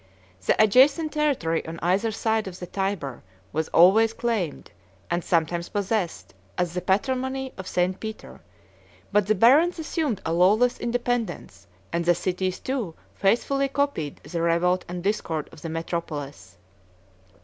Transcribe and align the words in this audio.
The 0.43 0.59
adjacent 0.59 1.11
territory 1.11 1.63
on 1.67 1.77
either 1.83 2.09
side 2.09 2.47
of 2.47 2.57
the 2.59 2.65
Tyber 2.65 3.21
was 3.53 3.67
always 3.67 4.13
claimed, 4.13 4.71
and 5.11 5.23
sometimes 5.23 5.69
possessed, 5.69 6.33
as 6.57 6.73
the 6.73 6.81
patrimony 6.81 7.53
of 7.55 7.67
St. 7.67 7.99
Peter; 7.99 8.41
but 9.11 9.27
the 9.27 9.35
barons 9.35 9.77
assumed 9.77 10.19
a 10.25 10.33
lawless 10.33 10.79
independence, 10.79 11.67
and 11.93 12.03
the 12.05 12.15
cities 12.15 12.57
too 12.59 12.95
faithfully 13.13 13.67
copied 13.67 14.17
the 14.23 14.41
revolt 14.41 14.85
and 14.87 15.03
discord 15.03 15.47
of 15.51 15.61
the 15.61 15.69
metropolis. 15.69 16.57